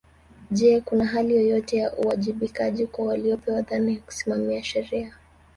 Je 0.51 0.81
kuna 0.85 1.05
hali 1.05 1.35
yoyote 1.35 1.77
ya 1.77 1.93
uwajibikaji 1.93 2.87
kwa 2.87 3.05
waliopewa 3.05 3.61
dhana 3.61 3.91
ya 3.91 3.99
kusimamia 3.99 4.63
sheria 4.63 5.15